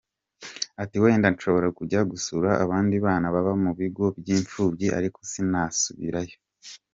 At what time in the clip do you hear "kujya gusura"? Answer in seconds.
1.77-2.49